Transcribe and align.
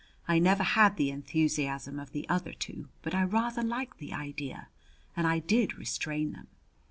I 0.27 0.39
never 0.39 0.63
had 0.63 0.97
the 0.97 1.11
enthusiasm 1.11 1.99
of 1.99 2.11
the 2.11 2.27
other 2.27 2.53
two, 2.53 2.87
but 3.03 3.13
I 3.13 3.21
rather 3.21 3.61
liked 3.61 3.99
the 3.99 4.13
idea. 4.13 4.69
And 5.15 5.27
I 5.27 5.37
did 5.37 5.77
restrain 5.77 6.31
them. 6.31 6.47